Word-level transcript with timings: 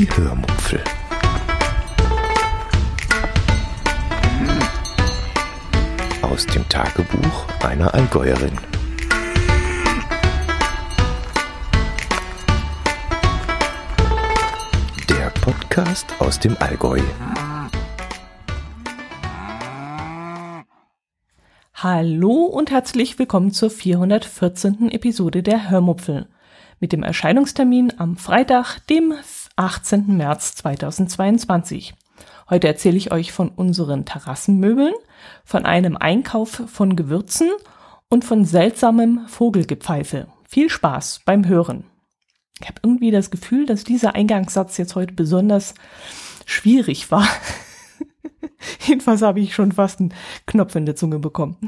Die 0.00 0.08
Hörmupfel. 0.16 0.82
Aus 6.22 6.46
dem 6.46 6.66
Tagebuch 6.70 7.46
einer 7.62 7.92
Allgäuerin. 7.92 8.56
Der 15.10 15.28
Podcast 15.42 16.06
aus 16.18 16.40
dem 16.40 16.56
Allgäu. 16.60 17.02
Hallo 21.74 22.44
und 22.46 22.70
herzlich 22.70 23.18
willkommen 23.18 23.50
zur 23.50 23.68
414. 23.68 24.90
Episode 24.92 25.42
der 25.42 25.68
Hörmupfel 25.68 26.26
mit 26.78 26.92
dem 26.92 27.02
Erscheinungstermin 27.02 27.92
am 27.98 28.16
Freitag, 28.16 28.78
dem 28.86 29.12
18. 29.60 30.16
März 30.16 30.54
2022. 30.54 31.92
Heute 32.48 32.66
erzähle 32.66 32.96
ich 32.96 33.12
euch 33.12 33.30
von 33.30 33.50
unseren 33.50 34.06
Terrassenmöbeln, 34.06 34.94
von 35.44 35.66
einem 35.66 35.98
Einkauf 35.98 36.62
von 36.66 36.96
Gewürzen 36.96 37.50
und 38.08 38.24
von 38.24 38.46
seltsamem 38.46 39.26
Vogelgepfeife. 39.28 40.28
Viel 40.48 40.70
Spaß 40.70 41.20
beim 41.26 41.46
Hören. 41.46 41.84
Ich 42.58 42.68
habe 42.68 42.80
irgendwie 42.82 43.10
das 43.10 43.30
Gefühl, 43.30 43.66
dass 43.66 43.84
dieser 43.84 44.14
Eingangssatz 44.14 44.78
jetzt 44.78 44.94
heute 44.94 45.12
besonders 45.12 45.74
schwierig 46.46 47.10
war. 47.10 47.28
Jedenfalls 48.86 49.20
habe 49.20 49.40
ich 49.40 49.54
schon 49.54 49.72
fast 49.72 50.00
einen 50.00 50.14
Knopf 50.46 50.74
in 50.74 50.86
der 50.86 50.96
Zunge 50.96 51.18
bekommen. 51.18 51.58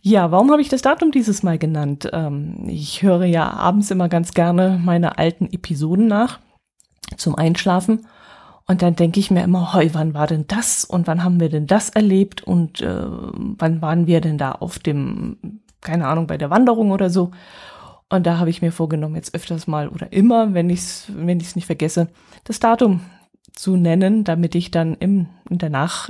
Ja, 0.00 0.32
warum 0.32 0.50
habe 0.50 0.60
ich 0.60 0.68
das 0.68 0.82
Datum 0.82 1.12
dieses 1.12 1.44
Mal 1.44 1.58
genannt? 1.58 2.10
Ähm, 2.12 2.64
ich 2.66 3.04
höre 3.04 3.26
ja 3.26 3.48
abends 3.48 3.92
immer 3.92 4.08
ganz 4.08 4.34
gerne 4.34 4.80
meine 4.82 5.18
alten 5.18 5.46
Episoden 5.52 6.08
nach 6.08 6.40
zum 7.16 7.34
Einschlafen. 7.34 8.06
Und 8.66 8.82
dann 8.82 8.96
denke 8.96 9.20
ich 9.20 9.30
mir 9.30 9.42
immer, 9.42 9.74
heu, 9.74 9.88
wann 9.92 10.14
war 10.14 10.26
denn 10.26 10.46
das 10.46 10.84
und 10.84 11.06
wann 11.06 11.24
haben 11.24 11.40
wir 11.40 11.48
denn 11.48 11.66
das 11.66 11.90
erlebt 11.90 12.42
und 12.42 12.80
äh, 12.80 13.04
wann 13.04 13.82
waren 13.82 14.06
wir 14.06 14.20
denn 14.20 14.38
da 14.38 14.52
auf 14.52 14.78
dem, 14.78 15.60
keine 15.80 16.06
Ahnung, 16.06 16.26
bei 16.26 16.38
der 16.38 16.50
Wanderung 16.50 16.90
oder 16.92 17.10
so. 17.10 17.32
Und 18.08 18.26
da 18.26 18.38
habe 18.38 18.50
ich 18.50 18.62
mir 18.62 18.72
vorgenommen, 18.72 19.16
jetzt 19.16 19.34
öfters 19.34 19.66
mal 19.66 19.88
oder 19.88 20.12
immer, 20.12 20.54
wenn 20.54 20.70
ich 20.70 20.80
es 20.80 21.06
wenn 21.14 21.40
ich's 21.40 21.56
nicht 21.56 21.66
vergesse, 21.66 22.08
das 22.44 22.60
Datum 22.60 23.00
zu 23.54 23.76
nennen, 23.76 24.24
damit 24.24 24.54
ich 24.54 24.70
dann 24.70 24.94
im, 24.94 25.26
in 25.48 25.58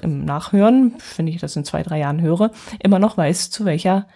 im 0.03 0.25
Nachhören, 0.25 0.95
wenn 1.17 1.27
ich 1.27 1.41
das 1.41 1.57
in 1.57 1.65
zwei, 1.65 1.83
drei 1.83 1.99
Jahren 1.99 2.21
höre, 2.21 2.51
immer 2.81 2.99
noch 2.99 3.17
weiß, 3.17 3.51
zu 3.51 3.65
welcher 3.65 4.07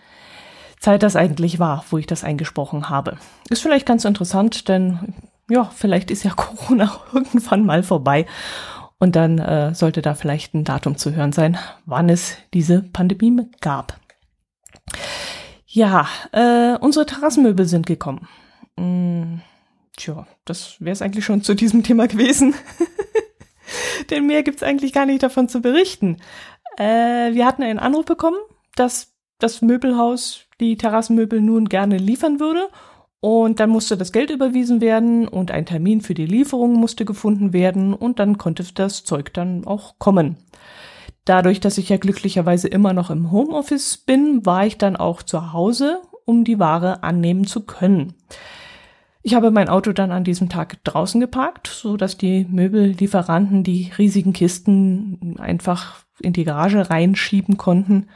Zeit 0.79 1.03
das 1.03 1.17
eigentlich 1.17 1.59
war, 1.59 1.85
wo 1.91 1.99
ich 1.99 2.07
das 2.07 2.23
eingesprochen 2.23 2.89
habe. 2.89 3.17
Ist 3.49 3.63
vielleicht 3.63 3.87
ganz 3.87 4.05
interessant, 4.05 4.69
denn 4.69 5.15
ja, 5.49 5.65
vielleicht 5.65 6.11
ist 6.11 6.25
ja 6.25 6.31
Corona 6.37 7.01
irgendwann 7.13 7.65
mal 7.65 7.83
vorbei 7.83 8.27
und 8.99 9.17
dann 9.17 9.39
äh, 9.39 9.75
sollte 9.75 10.03
da 10.03 10.15
vielleicht 10.15 10.55
ein 10.55 10.65
Datum 10.65 10.97
zu 10.97 11.15
hören 11.15 11.33
sein, 11.33 11.59
wann 11.85 12.09
es 12.09 12.37
diese 12.55 12.83
Pandemie 12.83 13.49
gab. 13.61 13.99
Ja, 15.67 16.09
äh, 16.33 16.79
unsere 16.79 17.05
Terrassenmöbel 17.05 17.67
sind 17.67 17.87
gekommen. 17.87 18.29
Hm, 18.79 19.43
tja, 19.97 20.27
das 20.45 20.77
wäre 20.81 20.93
es 20.93 21.03
eigentlich 21.03 21.25
schon 21.25 21.43
zu 21.43 21.55
diesem 21.55 21.83
Thema 21.83 22.07
gewesen. 22.07 22.55
Denn 24.11 24.27
mehr 24.27 24.43
gibt's 24.43 24.63
eigentlich 24.63 24.93
gar 24.93 25.07
nicht 25.07 25.23
davon 25.23 25.49
zu 25.49 25.61
berichten. 25.61 26.19
Äh, 26.79 27.35
wir 27.35 27.45
hatten 27.45 27.63
einen 27.63 27.79
Anruf 27.79 28.07
bekommen, 28.07 28.39
dass 28.75 29.15
das 29.39 29.61
Möbelhaus 29.61 30.47
die 30.61 30.77
Terrassenmöbel 30.77 31.41
nun 31.41 31.69
gerne 31.69 31.99
liefern 31.99 32.41
würde. 32.41 32.69
Und 33.21 33.61
dann 33.61 33.71
musste 33.71 33.97
das 33.97 34.13
Geld 34.13 34.31
überwiesen 34.31 34.81
werden 34.81 35.27
und 35.27 35.51
ein 35.51 35.67
Termin 35.67 36.01
für 36.01 36.15
die 36.15 36.27
Lieferung 36.27 36.75
musste 36.75 37.05
gefunden 37.05 37.53
werden 37.53 37.95
und 37.95 38.19
dann 38.19 38.39
konnte 38.39 38.65
das 38.75 39.05
Zeug 39.05 39.33
dann 39.33 39.67
auch 39.67 39.99
kommen. 39.99 40.37
Dadurch, 41.25 41.59
dass 41.59 41.79
ich 41.79 41.89
ja 41.89 41.97
glücklicherweise 41.97 42.69
immer 42.69 42.93
noch 42.93 43.11
im 43.11 43.33
Homeoffice 43.33 43.97
bin, 43.97 44.47
war 44.47 44.67
ich 44.67 44.79
dann 44.79 44.97
auch 44.97 45.23
zu 45.23 45.53
Hause, 45.53 46.01
um 46.25 46.45
die 46.45 46.59
Ware 46.59 47.03
annehmen 47.03 47.47
zu 47.47 47.67
können. 47.67 48.15
Ich 49.23 49.35
habe 49.35 49.51
mein 49.51 49.69
Auto 49.69 49.93
dann 49.93 50.13
an 50.13 50.23
diesem 50.23 50.49
Tag 50.49 50.85
draußen 50.85 51.21
geparkt, 51.21 51.67
so 51.67 51.97
dass 51.97 52.17
die 52.17 52.47
Möbellieferanten 52.49 53.65
die 53.65 53.91
riesigen 53.99 54.33
Kisten 54.33 55.35
einfach 55.39 56.05
in 56.21 56.33
die 56.33 56.45
Garage 56.45 56.91
reinschieben 56.91 57.57
konnten 57.57 58.07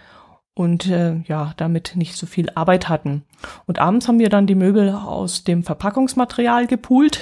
und 0.54 0.86
äh, 0.86 1.16
ja, 1.26 1.54
damit 1.56 1.92
nicht 1.96 2.16
so 2.16 2.26
viel 2.26 2.50
Arbeit 2.54 2.88
hatten. 2.88 3.24
Und 3.66 3.78
abends 3.78 4.08
haben 4.08 4.18
wir 4.18 4.28
dann 4.28 4.46
die 4.46 4.54
Möbel 4.54 4.90
aus 4.90 5.44
dem 5.44 5.62
Verpackungsmaterial 5.62 6.66
gepoolt. 6.66 7.20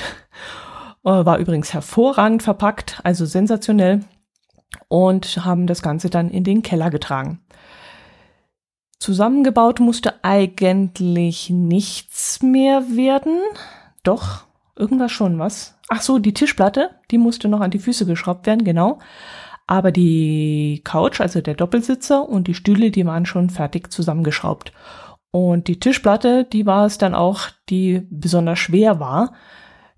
Äh, 1.04 1.24
war 1.24 1.38
übrigens 1.38 1.72
hervorragend 1.72 2.42
verpackt, 2.42 3.00
also 3.04 3.24
sensationell. 3.24 4.00
Und 4.88 5.44
haben 5.44 5.66
das 5.66 5.80
Ganze 5.80 6.10
dann 6.10 6.28
in 6.28 6.44
den 6.44 6.62
Keller 6.62 6.90
getragen. 6.90 7.40
Zusammengebaut 8.98 9.78
musste 9.80 10.24
eigentlich 10.24 11.50
nichts 11.50 12.42
mehr 12.42 12.82
werden. 12.90 13.38
Doch, 14.02 14.44
irgendwas 14.76 15.12
schon, 15.12 15.38
was? 15.38 15.78
Ach 15.88 16.02
so, 16.02 16.18
die 16.18 16.34
Tischplatte, 16.34 16.90
die 17.10 17.18
musste 17.18 17.48
noch 17.48 17.60
an 17.60 17.70
die 17.70 17.78
Füße 17.78 18.04
geschraubt 18.04 18.46
werden, 18.46 18.64
genau. 18.64 18.98
Aber 19.68 19.92
die 19.92 20.80
Couch, 20.82 21.20
also 21.20 21.42
der 21.42 21.54
Doppelsitzer 21.54 22.26
und 22.26 22.48
die 22.48 22.54
Stühle, 22.54 22.90
die 22.90 23.04
waren 23.04 23.26
schon 23.26 23.50
fertig 23.50 23.92
zusammengeschraubt. 23.92 24.72
Und 25.30 25.68
die 25.68 25.78
Tischplatte, 25.78 26.44
die 26.44 26.64
war 26.64 26.86
es 26.86 26.96
dann 26.96 27.14
auch, 27.14 27.42
die 27.68 28.06
besonders 28.10 28.58
schwer 28.58 28.98
war. 28.98 29.34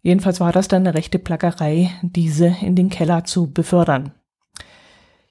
Jedenfalls 0.03 0.41
war 0.41 0.51
das 0.51 0.67
dann 0.67 0.85
eine 0.85 0.97
rechte 0.97 1.21
Plackerei, 1.21 1.93
diese 2.03 2.57
in 2.61 2.75
den 2.75 2.91
Keller 2.91 3.23
zu 3.25 3.53
befördern. 3.53 4.13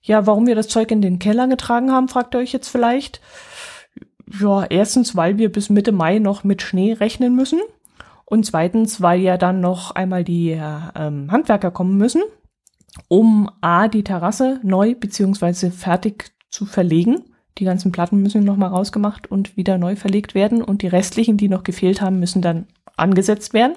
Ja, 0.01 0.25
warum 0.25 0.47
wir 0.47 0.55
das 0.55 0.69
Zeug 0.69 0.89
in 0.91 1.01
den 1.01 1.19
Keller 1.19 1.49
getragen 1.49 1.91
haben, 1.91 2.07
fragt 2.07 2.33
ihr 2.33 2.39
euch 2.39 2.53
jetzt 2.53 2.69
vielleicht. 2.69 3.19
Ja, 4.39 4.63
erstens, 4.63 5.17
weil 5.17 5.37
wir 5.37 5.51
bis 5.51 5.69
Mitte 5.69 5.91
Mai 5.91 6.19
noch 6.19 6.45
mit 6.45 6.61
Schnee 6.61 6.93
rechnen 6.93 7.35
müssen. 7.35 7.59
Und 8.23 8.45
zweitens, 8.45 9.01
weil 9.01 9.19
ja 9.19 9.37
dann 9.37 9.59
noch 9.59 9.91
einmal 9.91 10.23
die 10.23 10.51
ähm, 10.51 11.29
Handwerker 11.29 11.71
kommen 11.71 11.97
müssen, 11.97 12.21
um 13.07 13.49
A, 13.61 13.87
die 13.87 14.03
Terrasse 14.03 14.59
neu 14.63 14.95
beziehungsweise 14.95 15.71
fertig 15.71 16.31
zu 16.49 16.65
verlegen. 16.65 17.23
Die 17.57 17.65
ganzen 17.65 17.91
Platten 17.91 18.21
müssen 18.21 18.43
nochmal 18.43 18.69
rausgemacht 18.69 19.29
und 19.29 19.57
wieder 19.57 19.77
neu 19.77 19.95
verlegt 19.95 20.33
werden 20.35 20.61
und 20.61 20.81
die 20.81 20.87
restlichen, 20.87 21.37
die 21.37 21.49
noch 21.49 21.63
gefehlt 21.63 22.01
haben, 22.01 22.19
müssen 22.19 22.41
dann 22.41 22.67
angesetzt 22.95 23.53
werden. 23.53 23.75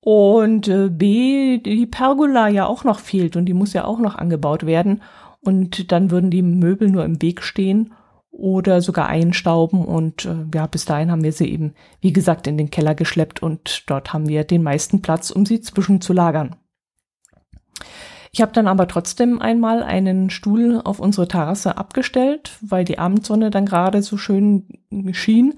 Und 0.00 0.68
äh, 0.68 0.90
B, 0.90 1.58
die 1.58 1.86
Pergola 1.86 2.48
ja 2.48 2.66
auch 2.66 2.84
noch 2.84 2.98
fehlt 2.98 3.36
und 3.36 3.46
die 3.46 3.54
muss 3.54 3.72
ja 3.72 3.84
auch 3.84 3.98
noch 3.98 4.16
angebaut 4.16 4.66
werden. 4.66 5.02
Und 5.40 5.92
dann 5.92 6.10
würden 6.10 6.30
die 6.30 6.42
Möbel 6.42 6.90
nur 6.90 7.04
im 7.04 7.22
Weg 7.22 7.42
stehen 7.42 7.94
oder 8.30 8.82
sogar 8.82 9.08
einstauben. 9.08 9.84
Und 9.84 10.26
äh, 10.26 10.44
ja, 10.54 10.66
bis 10.66 10.84
dahin 10.84 11.10
haben 11.10 11.24
wir 11.24 11.32
sie 11.32 11.50
eben, 11.50 11.72
wie 12.02 12.12
gesagt, 12.12 12.46
in 12.46 12.58
den 12.58 12.70
Keller 12.70 12.94
geschleppt 12.94 13.42
und 13.42 13.84
dort 13.86 14.12
haben 14.12 14.28
wir 14.28 14.44
den 14.44 14.62
meisten 14.62 15.00
Platz, 15.00 15.30
um 15.30 15.46
sie 15.46 15.62
zwischen 15.62 16.02
zu 16.02 16.12
lagern. 16.12 16.56
Ich 18.34 18.42
habe 18.42 18.50
dann 18.50 18.66
aber 18.66 18.88
trotzdem 18.88 19.40
einmal 19.40 19.84
einen 19.84 20.28
Stuhl 20.28 20.80
auf 20.82 20.98
unsere 20.98 21.28
Terrasse 21.28 21.78
abgestellt, 21.78 22.58
weil 22.62 22.84
die 22.84 22.98
Abendsonne 22.98 23.50
dann 23.50 23.64
gerade 23.64 24.02
so 24.02 24.16
schön 24.16 24.66
schien, 25.12 25.54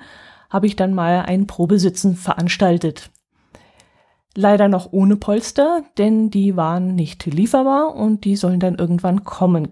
habe 0.51 0.67
ich 0.67 0.77
dann 0.77 0.93
mal 0.93 1.23
ein 1.23 1.47
Probesitzen 1.47 2.17
veranstaltet. 2.17 3.09
Leider 4.35 4.69
noch 4.69 4.93
ohne 4.93 5.17
Polster, 5.17 5.85
denn 5.97 6.29
die 6.29 6.55
waren 6.55 6.95
nicht 6.95 7.25
lieferbar 7.25 7.95
und 7.95 8.27
die 8.27 8.37
sollen 8.37 8.61
dann 8.61 8.75
irgendwann 8.75 9.25
kommen 9.25 9.69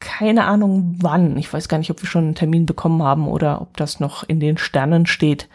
keine 0.00 0.44
Ahnung 0.44 0.96
wann. 1.02 1.36
Ich 1.36 1.52
weiß 1.52 1.68
gar 1.68 1.76
nicht, 1.76 1.90
ob 1.90 2.00
wir 2.00 2.08
schon 2.08 2.24
einen 2.24 2.34
Termin 2.34 2.64
bekommen 2.64 3.02
haben 3.02 3.28
oder 3.28 3.60
ob 3.60 3.76
das 3.76 4.00
noch 4.00 4.22
in 4.26 4.40
den 4.40 4.56
Sternen 4.56 5.04
steht. 5.04 5.50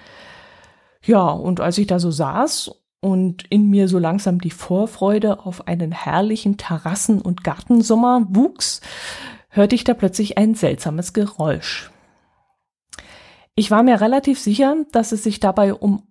Ja, 1.04 1.28
und 1.30 1.60
als 1.60 1.80
ich 1.80 1.88
da 1.88 1.98
so 1.98 2.12
saß 2.12 2.83
und 3.04 3.44
in 3.50 3.70
mir 3.70 3.90
so 3.90 4.00
langsam 4.00 4.40
die 4.40 4.50
Vorfreude 4.50 5.46
auf 5.46 5.68
einen 5.68 5.92
herrlichen 5.92 6.56
Terrassen- 6.56 7.22
und 7.22 7.44
Gartensommer 7.44 8.26
wuchs, 8.30 8.80
hörte 9.50 9.76
ich 9.76 9.84
da 9.84 9.94
plötzlich 9.94 10.38
ein 10.38 10.56
seltsames 10.56 11.12
Geräusch. 11.12 11.92
Ich 13.56 13.70
war 13.70 13.84
mir 13.84 14.00
relativ 14.00 14.40
sicher, 14.40 14.78
dass 14.94 15.12
es 15.12 15.24
sich 15.24 15.42
dabei 15.42 15.74
um 15.74 16.08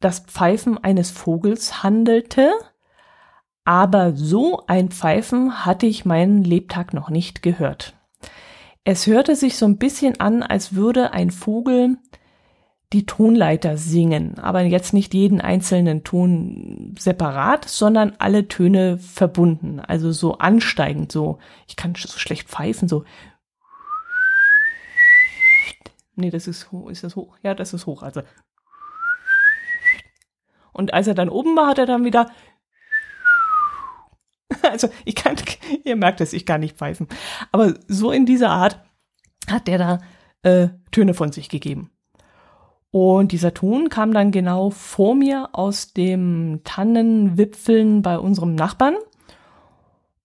das 0.00 0.20
Pfeifen 0.20 0.82
eines 0.82 1.10
Vogels 1.10 1.82
handelte, 1.82 2.52
aber 3.64 4.16
so 4.16 4.64
ein 4.66 4.88
Pfeifen 4.88 5.66
hatte 5.66 5.84
ich 5.84 6.06
meinen 6.06 6.42
Lebtag 6.42 6.94
noch 6.94 7.10
nicht 7.10 7.42
gehört. 7.42 7.94
Es 8.84 9.06
hörte 9.06 9.36
sich 9.36 9.58
so 9.58 9.66
ein 9.66 9.76
bisschen 9.76 10.18
an, 10.20 10.42
als 10.42 10.74
würde 10.74 11.12
ein 11.12 11.30
Vogel 11.30 11.98
die 12.92 13.04
Tonleiter 13.04 13.76
singen, 13.76 14.38
aber 14.38 14.62
jetzt 14.62 14.94
nicht 14.94 15.12
jeden 15.12 15.40
einzelnen 15.40 16.04
Ton 16.04 16.94
separat, 16.98 17.66
sondern 17.68 18.14
alle 18.18 18.48
Töne 18.48 18.96
verbunden, 18.98 19.80
also 19.80 20.10
so 20.10 20.38
ansteigend, 20.38 21.12
so, 21.12 21.38
ich 21.66 21.76
kann 21.76 21.94
so 21.94 22.18
schlecht 22.18 22.48
pfeifen, 22.48 22.88
so. 22.88 23.04
Nee, 26.16 26.30
das 26.30 26.48
ist 26.48 26.72
hoch, 26.72 26.88
ist 26.88 27.04
das 27.04 27.14
hoch? 27.14 27.36
Ja, 27.42 27.54
das 27.54 27.74
ist 27.74 27.86
hoch, 27.86 28.02
also. 28.02 28.22
Und 30.72 30.94
als 30.94 31.06
er 31.06 31.14
dann 31.14 31.28
oben 31.28 31.56
war, 31.56 31.68
hat 31.68 31.78
er 31.78 31.86
dann 31.86 32.04
wieder 32.04 32.30
Also 34.62 34.88
ich 35.04 35.14
kann, 35.14 35.36
ihr 35.84 35.96
merkt 35.96 36.20
es, 36.20 36.32
ich 36.32 36.46
kann 36.46 36.60
nicht 36.60 36.76
pfeifen. 36.76 37.08
Aber 37.52 37.74
so 37.86 38.10
in 38.10 38.26
dieser 38.26 38.50
Art 38.50 38.82
hat 39.48 39.66
der 39.66 39.78
da 39.78 39.98
äh, 40.42 40.68
Töne 40.90 41.14
von 41.14 41.32
sich 41.32 41.48
gegeben. 41.48 41.90
Und 42.90 43.32
dieser 43.32 43.52
Ton 43.52 43.90
kam 43.90 44.12
dann 44.12 44.30
genau 44.30 44.70
vor 44.70 45.14
mir 45.14 45.50
aus 45.52 45.92
dem 45.92 46.60
Tannenwipfeln 46.64 48.02
bei 48.02 48.18
unserem 48.18 48.54
Nachbarn. 48.54 48.96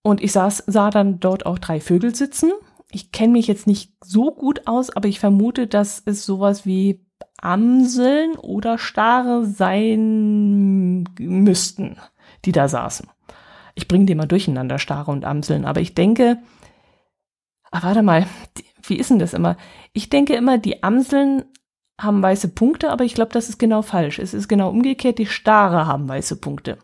Und 0.02 0.22
ich 0.22 0.32
saß, 0.32 0.64
sah 0.66 0.90
dann 0.90 1.20
dort 1.20 1.46
auch 1.46 1.58
drei 1.58 1.80
Vögel 1.80 2.14
sitzen. 2.14 2.52
Ich 2.90 3.12
kenne 3.12 3.32
mich 3.32 3.46
jetzt 3.46 3.66
nicht 3.66 3.92
so 4.02 4.32
gut 4.32 4.66
aus, 4.66 4.94
aber 4.94 5.08
ich 5.08 5.20
vermute, 5.20 5.66
dass 5.66 6.02
es 6.04 6.24
sowas 6.24 6.64
wie 6.64 7.04
Amseln 7.38 8.36
oder 8.36 8.78
Stare 8.78 9.44
sein 9.44 11.04
müssten, 11.18 11.96
die 12.44 12.52
da 12.52 12.68
saßen. 12.68 13.08
Ich 13.74 13.88
bringe 13.88 14.06
die 14.06 14.14
mal 14.14 14.26
durcheinander, 14.26 14.78
Stare 14.78 15.10
und 15.10 15.24
Amseln, 15.24 15.64
aber 15.64 15.80
ich 15.80 15.94
denke, 15.94 16.38
ah, 17.70 17.82
warte 17.82 18.02
mal, 18.02 18.26
wie 18.82 18.96
ist 18.96 19.10
denn 19.10 19.18
das 19.18 19.34
immer? 19.34 19.56
Ich 19.92 20.08
denke 20.08 20.34
immer, 20.34 20.58
die 20.58 20.82
Amseln 20.82 21.44
haben 22.00 22.22
weiße 22.22 22.48
Punkte, 22.48 22.90
aber 22.90 23.04
ich 23.04 23.14
glaube, 23.14 23.32
das 23.32 23.48
ist 23.48 23.58
genau 23.58 23.82
falsch. 23.82 24.18
Es 24.18 24.34
ist 24.34 24.48
genau 24.48 24.68
umgekehrt, 24.68 25.18
die 25.18 25.26
Stare 25.26 25.86
haben 25.86 26.08
weiße 26.08 26.36
Punkte. 26.36 26.78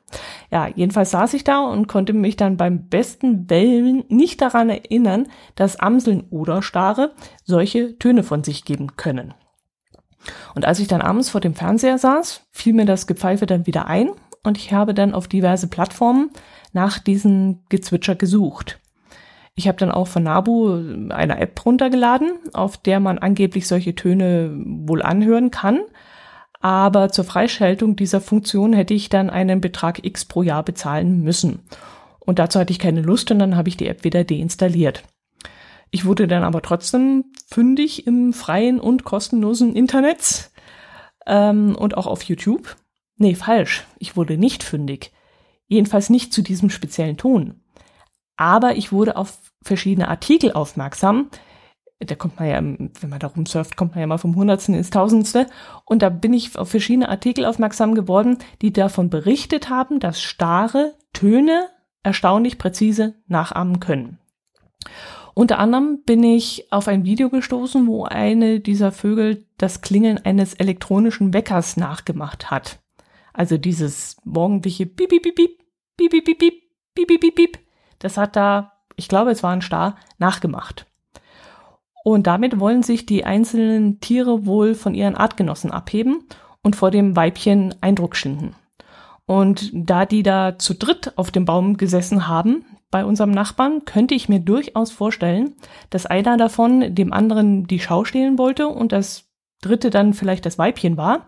Ja, 0.50 0.68
jedenfalls 0.68 1.10
saß 1.10 1.34
ich 1.34 1.42
da 1.42 1.60
und 1.60 1.88
konnte 1.88 2.12
mich 2.12 2.36
dann 2.36 2.56
beim 2.56 2.88
besten 2.88 3.50
Wellen 3.50 4.04
nicht 4.08 4.40
daran 4.40 4.70
erinnern, 4.70 5.26
dass 5.56 5.80
Amseln 5.80 6.24
oder 6.30 6.62
Stare 6.62 7.12
solche 7.44 7.98
Töne 7.98 8.22
von 8.22 8.44
sich 8.44 8.64
geben 8.64 8.96
können. 8.96 9.34
Und 10.54 10.64
als 10.64 10.78
ich 10.78 10.86
dann 10.86 11.02
abends 11.02 11.30
vor 11.30 11.40
dem 11.40 11.54
Fernseher 11.54 11.98
saß, 11.98 12.46
fiel 12.52 12.74
mir 12.74 12.84
das 12.86 13.06
Gepfeife 13.06 13.46
dann 13.46 13.66
wieder 13.66 13.86
ein 13.86 14.10
und 14.44 14.58
ich 14.58 14.72
habe 14.72 14.94
dann 14.94 15.14
auf 15.14 15.28
diverse 15.28 15.66
Plattformen 15.66 16.30
nach 16.72 16.98
diesem 16.98 17.64
Gezwitscher 17.68 18.14
gesucht. 18.14 18.78
Ich 19.60 19.68
habe 19.68 19.76
dann 19.76 19.90
auch 19.90 20.08
von 20.08 20.22
Nabu 20.22 20.72
eine 21.10 21.38
App 21.38 21.66
runtergeladen, 21.66 22.32
auf 22.54 22.78
der 22.78 22.98
man 22.98 23.18
angeblich 23.18 23.68
solche 23.68 23.94
Töne 23.94 24.58
wohl 24.64 25.02
anhören 25.02 25.50
kann. 25.50 25.80
Aber 26.60 27.10
zur 27.10 27.26
Freischaltung 27.26 27.94
dieser 27.94 28.22
Funktion 28.22 28.72
hätte 28.72 28.94
ich 28.94 29.10
dann 29.10 29.28
einen 29.28 29.60
Betrag 29.60 30.02
X 30.02 30.24
pro 30.24 30.42
Jahr 30.42 30.62
bezahlen 30.62 31.20
müssen. 31.20 31.60
Und 32.20 32.38
dazu 32.38 32.58
hatte 32.58 32.72
ich 32.72 32.78
keine 32.78 33.02
Lust 33.02 33.30
und 33.32 33.38
dann 33.38 33.54
habe 33.54 33.68
ich 33.68 33.76
die 33.76 33.86
App 33.86 34.02
wieder 34.02 34.24
deinstalliert. 34.24 35.02
Ich 35.90 36.06
wurde 36.06 36.26
dann 36.26 36.42
aber 36.42 36.62
trotzdem 36.62 37.26
fündig 37.46 38.06
im 38.06 38.32
freien 38.32 38.80
und 38.80 39.04
kostenlosen 39.04 39.76
Internet 39.76 40.52
ähm, 41.26 41.76
und 41.76 41.98
auch 41.98 42.06
auf 42.06 42.22
YouTube. 42.22 42.76
Nee, 43.18 43.34
falsch. 43.34 43.86
Ich 43.98 44.16
wurde 44.16 44.38
nicht 44.38 44.62
fündig. 44.62 45.12
Jedenfalls 45.66 46.08
nicht 46.08 46.32
zu 46.32 46.40
diesem 46.40 46.70
speziellen 46.70 47.18
Ton. 47.18 47.60
Aber 48.38 48.76
ich 48.76 48.90
wurde 48.90 49.18
auf 49.18 49.49
verschiedene 49.62 50.08
Artikel 50.08 50.52
aufmerksam. 50.52 51.30
Da 51.98 52.14
kommt 52.14 52.38
man 52.38 52.48
ja, 52.48 52.62
wenn 52.62 53.10
man 53.10 53.18
da 53.18 53.26
rumsurft, 53.26 53.76
kommt 53.76 53.92
man 53.92 54.00
ja 54.00 54.06
mal 54.06 54.18
vom 54.18 54.34
Hundertsten 54.34 54.74
ins 54.74 54.90
Tausendste. 54.90 55.46
Und 55.84 56.00
da 56.00 56.08
bin 56.08 56.32
ich 56.32 56.56
auf 56.58 56.70
verschiedene 56.70 57.10
Artikel 57.10 57.44
aufmerksam 57.44 57.94
geworden, 57.94 58.38
die 58.62 58.72
davon 58.72 59.10
berichtet 59.10 59.68
haben, 59.68 60.00
dass 60.00 60.22
starre 60.22 60.94
Töne 61.12 61.68
erstaunlich 62.02 62.56
präzise 62.56 63.16
nachahmen 63.26 63.80
können. 63.80 64.18
Unter 65.34 65.58
anderem 65.58 66.02
bin 66.04 66.24
ich 66.24 66.72
auf 66.72 66.88
ein 66.88 67.04
Video 67.04 67.30
gestoßen, 67.30 67.86
wo 67.86 68.04
eine 68.04 68.60
dieser 68.60 68.92
Vögel 68.92 69.46
das 69.58 69.80
Klingeln 69.80 70.18
eines 70.18 70.54
elektronischen 70.54 71.32
Weckers 71.32 71.76
nachgemacht 71.76 72.50
hat. 72.50 72.80
Also 73.32 73.56
dieses 73.56 74.16
morgendliche 74.24 74.86
Piep, 74.86 75.10
Piep, 75.10 75.22
Piep, 75.22 75.34
Piep, 75.34 76.10
Piep, 76.10 76.24
Piep, 76.24 76.38
Piep, 76.38 76.54
Piep, 76.94 77.20
Piep, 77.20 77.34
Piep. 77.34 77.58
Das 77.98 78.16
hat 78.16 78.36
da, 78.36 78.72
ich 79.00 79.08
glaube, 79.08 79.30
es 79.30 79.42
war 79.42 79.52
ein 79.52 79.62
Star, 79.62 79.96
nachgemacht. 80.18 80.84
Und 82.04 82.26
damit 82.26 82.60
wollen 82.60 82.82
sich 82.82 83.06
die 83.06 83.24
einzelnen 83.24 83.98
Tiere 84.00 84.44
wohl 84.44 84.74
von 84.74 84.94
ihren 84.94 85.16
Artgenossen 85.16 85.70
abheben 85.70 86.26
und 86.62 86.76
vor 86.76 86.90
dem 86.90 87.16
Weibchen 87.16 87.74
Eindruck 87.80 88.14
schinden. 88.14 88.54
Und 89.24 89.70
da 89.72 90.04
die 90.04 90.22
da 90.22 90.58
zu 90.58 90.74
dritt 90.74 91.16
auf 91.16 91.30
dem 91.30 91.46
Baum 91.46 91.78
gesessen 91.78 92.28
haben, 92.28 92.66
bei 92.90 93.06
unserem 93.06 93.30
Nachbarn 93.30 93.86
könnte 93.86 94.14
ich 94.14 94.28
mir 94.28 94.40
durchaus 94.40 94.90
vorstellen, 94.90 95.54
dass 95.88 96.04
einer 96.04 96.36
davon 96.36 96.94
dem 96.94 97.14
anderen 97.14 97.66
die 97.66 97.80
Schau 97.80 98.04
stehlen 98.04 98.36
wollte 98.36 98.68
und 98.68 98.92
das 98.92 99.30
dritte 99.62 99.88
dann 99.88 100.12
vielleicht 100.12 100.44
das 100.44 100.58
Weibchen 100.58 100.98
war 100.98 101.26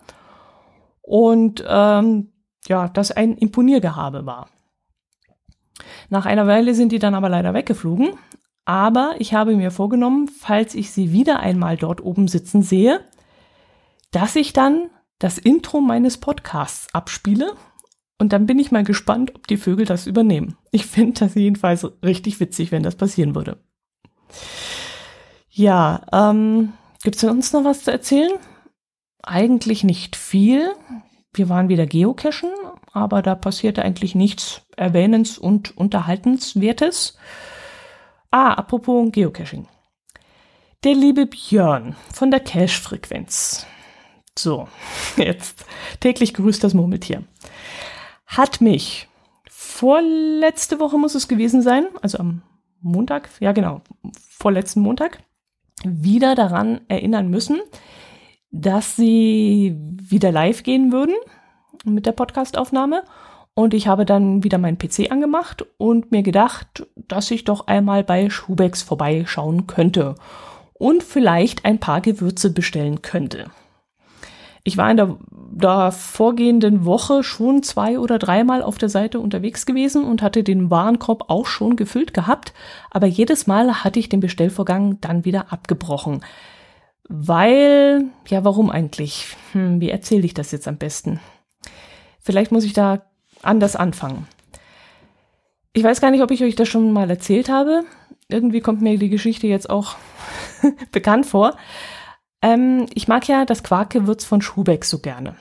und 1.00 1.64
ähm, 1.66 2.32
ja, 2.66 2.88
das 2.88 3.12
ein 3.12 3.38
Imponiergehabe 3.38 4.26
war. 4.26 4.48
Nach 6.08 6.26
einer 6.26 6.46
Weile 6.46 6.74
sind 6.74 6.92
die 6.92 6.98
dann 6.98 7.14
aber 7.14 7.28
leider 7.28 7.54
weggeflogen, 7.54 8.14
aber 8.64 9.14
ich 9.18 9.34
habe 9.34 9.56
mir 9.56 9.70
vorgenommen, 9.70 10.28
falls 10.28 10.74
ich 10.74 10.90
sie 10.90 11.12
wieder 11.12 11.40
einmal 11.40 11.76
dort 11.76 12.02
oben 12.02 12.28
sitzen 12.28 12.62
sehe, 12.62 13.00
dass 14.10 14.36
ich 14.36 14.52
dann 14.52 14.90
das 15.18 15.38
Intro 15.38 15.80
meines 15.80 16.18
Podcasts 16.18 16.92
abspiele 16.94 17.52
und 18.18 18.32
dann 18.32 18.46
bin 18.46 18.58
ich 18.58 18.70
mal 18.70 18.84
gespannt, 18.84 19.34
ob 19.34 19.46
die 19.48 19.56
Vögel 19.56 19.84
das 19.84 20.06
übernehmen. 20.06 20.56
Ich 20.70 20.86
finde 20.86 21.20
das 21.20 21.34
jedenfalls 21.34 21.84
richtig 22.04 22.38
witzig, 22.38 22.70
wenn 22.70 22.82
das 22.82 22.94
passieren 22.94 23.34
würde. 23.34 23.58
Ja, 25.50 26.02
ähm, 26.12 26.72
gibt 27.02 27.16
es 27.16 27.22
sonst 27.22 27.52
noch 27.52 27.64
was 27.64 27.84
zu 27.84 27.90
erzählen? 27.90 28.32
Eigentlich 29.22 29.84
nicht 29.84 30.16
viel. 30.16 30.72
Wir 31.34 31.48
waren 31.48 31.68
wieder 31.68 31.86
geocachen, 31.86 32.50
aber 32.92 33.22
da 33.22 33.34
passierte 33.34 33.82
eigentlich 33.82 34.14
nichts 34.14 34.62
Erwähnens- 34.76 35.38
und 35.38 35.76
Unterhaltenswertes. 35.76 37.16
Ah, 38.30 38.52
apropos 38.52 39.10
Geocaching. 39.12 39.66
Der 40.84 40.94
liebe 40.94 41.26
Björn 41.26 41.96
von 42.12 42.30
der 42.30 42.40
Cache-Frequenz. 42.40 43.66
So, 44.38 44.68
jetzt 45.16 45.64
täglich 46.00 46.34
grüßt 46.34 46.64
das 46.64 46.74
Murmeltier 46.74 47.24
hat 48.36 48.60
mich 48.60 49.08
vorletzte 49.48 50.80
Woche 50.80 50.98
muss 50.98 51.14
es 51.14 51.28
gewesen 51.28 51.62
sein, 51.62 51.86
also 52.00 52.18
am 52.18 52.42
Montag, 52.80 53.28
ja 53.40 53.52
genau, 53.52 53.82
vorletzten 54.28 54.80
Montag, 54.80 55.18
wieder 55.84 56.34
daran 56.34 56.80
erinnern 56.88 57.28
müssen, 57.28 57.60
dass 58.52 58.96
sie 58.96 59.76
wieder 59.76 60.30
live 60.30 60.62
gehen 60.62 60.92
würden 60.92 61.14
mit 61.84 62.06
der 62.06 62.12
Podcastaufnahme. 62.12 63.02
Und 63.54 63.74
ich 63.74 63.86
habe 63.86 64.06
dann 64.06 64.44
wieder 64.44 64.58
meinen 64.58 64.78
PC 64.78 65.10
angemacht 65.10 65.66
und 65.76 66.10
mir 66.10 66.22
gedacht, 66.22 66.86
dass 66.96 67.30
ich 67.30 67.44
doch 67.44 67.66
einmal 67.66 68.04
bei 68.04 68.30
Schubex 68.30 68.82
vorbeischauen 68.82 69.66
könnte 69.66 70.14
und 70.74 71.02
vielleicht 71.02 71.64
ein 71.64 71.78
paar 71.78 72.00
Gewürze 72.00 72.50
bestellen 72.50 73.02
könnte. 73.02 73.50
Ich 74.64 74.76
war 74.76 74.90
in 74.90 74.96
der, 74.96 75.16
der 75.30 75.92
vorgehenden 75.92 76.84
Woche 76.84 77.24
schon 77.24 77.62
zwei 77.62 77.98
oder 77.98 78.18
dreimal 78.18 78.62
auf 78.62 78.78
der 78.78 78.88
Seite 78.88 79.18
unterwegs 79.18 79.66
gewesen 79.66 80.04
und 80.04 80.22
hatte 80.22 80.44
den 80.44 80.70
Warenkorb 80.70 81.24
auch 81.28 81.46
schon 81.46 81.76
gefüllt 81.76 82.14
gehabt, 82.14 82.54
aber 82.90 83.06
jedes 83.06 83.46
Mal 83.46 83.82
hatte 83.82 83.98
ich 83.98 84.08
den 84.08 84.20
Bestellvorgang 84.20 84.98
dann 85.00 85.24
wieder 85.24 85.52
abgebrochen. 85.52 86.20
Weil, 87.14 88.06
ja, 88.28 88.42
warum 88.42 88.70
eigentlich? 88.70 89.36
Hm, 89.52 89.82
wie 89.82 89.90
erzähle 89.90 90.24
ich 90.24 90.32
das 90.32 90.50
jetzt 90.50 90.66
am 90.66 90.78
besten? 90.78 91.20
Vielleicht 92.20 92.52
muss 92.52 92.64
ich 92.64 92.72
da 92.72 93.02
anders 93.42 93.76
anfangen. 93.76 94.26
Ich 95.74 95.84
weiß 95.84 96.00
gar 96.00 96.10
nicht, 96.10 96.22
ob 96.22 96.30
ich 96.30 96.42
euch 96.42 96.54
das 96.54 96.68
schon 96.68 96.90
mal 96.90 97.10
erzählt 97.10 97.50
habe. 97.50 97.84
Irgendwie 98.28 98.60
kommt 98.62 98.80
mir 98.80 98.98
die 98.98 99.10
Geschichte 99.10 99.46
jetzt 99.46 99.68
auch 99.68 99.96
bekannt 100.90 101.26
vor. 101.26 101.58
Ähm, 102.40 102.86
ich 102.94 103.08
mag 103.08 103.28
ja 103.28 103.44
das 103.44 103.62
Quarkgewürz 103.62 104.24
von 104.24 104.40
Schubeck 104.40 104.86
so 104.86 105.00
gerne. 105.00 105.36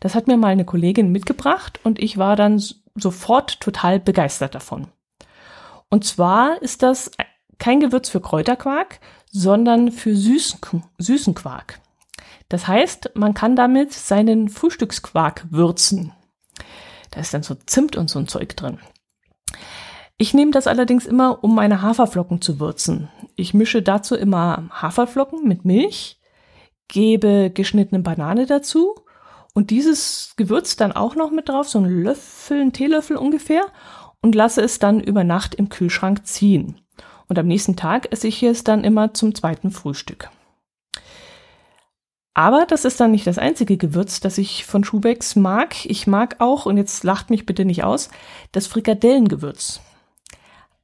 Das 0.00 0.16
hat 0.16 0.26
mir 0.26 0.36
mal 0.36 0.48
eine 0.48 0.64
Kollegin 0.64 1.12
mitgebracht 1.12 1.78
und 1.84 2.00
ich 2.00 2.18
war 2.18 2.34
dann 2.34 2.60
sofort 2.96 3.60
total 3.60 4.00
begeistert 4.00 4.56
davon. 4.56 4.88
Und 5.88 6.04
zwar 6.04 6.60
ist 6.62 6.82
das 6.82 7.12
kein 7.58 7.78
Gewürz 7.78 8.08
für 8.08 8.20
Kräuterquark, 8.20 8.98
sondern 9.36 9.92
für 9.92 10.16
süßen, 10.16 10.82
süßen 10.98 11.34
Quark. 11.34 11.80
Das 12.48 12.66
heißt, 12.66 13.10
man 13.14 13.34
kann 13.34 13.54
damit 13.54 13.92
seinen 13.92 14.48
Frühstücksquark 14.48 15.46
würzen. 15.50 16.12
Da 17.10 17.20
ist 17.20 17.34
dann 17.34 17.42
so 17.42 17.54
Zimt 17.54 17.96
und 17.96 18.08
so 18.08 18.18
ein 18.18 18.28
Zeug 18.28 18.56
drin. 18.56 18.78
Ich 20.16 20.32
nehme 20.32 20.52
das 20.52 20.66
allerdings 20.66 21.04
immer, 21.04 21.44
um 21.44 21.54
meine 21.54 21.82
Haferflocken 21.82 22.40
zu 22.40 22.58
würzen. 22.58 23.10
Ich 23.34 23.52
mische 23.52 23.82
dazu 23.82 24.14
immer 24.16 24.70
Haferflocken 24.70 25.46
mit 25.46 25.66
Milch, 25.66 26.18
gebe 26.88 27.50
geschnittene 27.50 28.00
Banane 28.00 28.46
dazu 28.46 28.94
und 29.52 29.68
dieses 29.68 30.32
Gewürz 30.36 30.76
dann 30.76 30.92
auch 30.92 31.14
noch 31.14 31.30
mit 31.30 31.50
drauf, 31.50 31.68
so 31.68 31.78
ein 31.78 31.84
Löffel, 31.84 32.62
ein 32.62 32.72
Teelöffel 32.72 33.16
ungefähr 33.16 33.66
und 34.22 34.34
lasse 34.34 34.62
es 34.62 34.78
dann 34.78 35.00
über 35.00 35.24
Nacht 35.24 35.54
im 35.54 35.68
Kühlschrank 35.68 36.26
ziehen. 36.26 36.80
Und 37.28 37.38
am 37.38 37.46
nächsten 37.46 37.76
Tag 37.76 38.12
esse 38.12 38.28
ich 38.28 38.42
es 38.42 38.64
dann 38.64 38.84
immer 38.84 39.14
zum 39.14 39.34
zweiten 39.34 39.70
Frühstück. 39.70 40.30
Aber 42.34 42.66
das 42.66 42.84
ist 42.84 43.00
dann 43.00 43.12
nicht 43.12 43.26
das 43.26 43.38
einzige 43.38 43.78
Gewürz, 43.78 44.20
das 44.20 44.36
ich 44.36 44.66
von 44.66 44.84
Schubecks 44.84 45.36
mag. 45.36 45.86
Ich 45.86 46.06
mag 46.06 46.36
auch, 46.38 46.66
und 46.66 46.76
jetzt 46.76 47.02
lacht 47.02 47.30
mich 47.30 47.46
bitte 47.46 47.64
nicht 47.64 47.82
aus, 47.82 48.10
das 48.52 48.66
Frikadellengewürz. 48.66 49.80